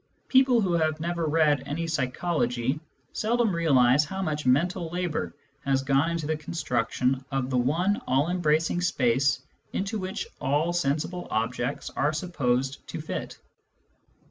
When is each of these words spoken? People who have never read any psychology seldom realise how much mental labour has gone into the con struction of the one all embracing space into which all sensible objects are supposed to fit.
People 0.29 0.61
who 0.61 0.73
have 0.73 0.99
never 0.99 1.27
read 1.27 1.61
any 1.67 1.85
psychology 1.85 2.79
seldom 3.13 3.55
realise 3.55 4.03
how 4.03 4.19
much 4.23 4.47
mental 4.47 4.89
labour 4.89 5.35
has 5.63 5.83
gone 5.83 6.09
into 6.09 6.25
the 6.25 6.35
con 6.35 6.55
struction 6.55 7.23
of 7.29 7.51
the 7.51 7.57
one 7.59 8.01
all 8.07 8.29
embracing 8.31 8.81
space 8.81 9.41
into 9.73 9.99
which 9.99 10.25
all 10.39 10.73
sensible 10.73 11.27
objects 11.29 11.91
are 11.91 12.13
supposed 12.13 12.87
to 12.87 12.99
fit. 12.99 13.37